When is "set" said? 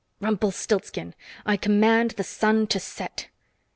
2.79-3.27